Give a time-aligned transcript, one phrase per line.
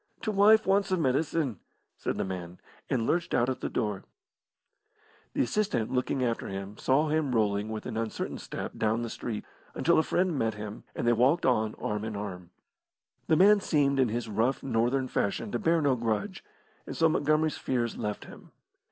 [0.19, 1.59] "T' wife wants her medicine,"
[1.95, 2.57] said the man,
[2.89, 4.03] and lurched out at the door.
[5.33, 9.45] The assistant, looking after him, saw him rolling, with an uncertain step, down the street,
[9.75, 12.49] until a friend met him, and they walked on arm in arm.
[13.27, 16.43] The man seemed in his rough Northern fashion to bear no grudge,
[16.87, 18.49] and so Montgomery's fears left him.